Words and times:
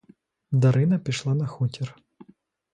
Дарина 0.51 0.99
пішла 0.99 1.35
на 1.35 1.47
хутір. 1.47 1.95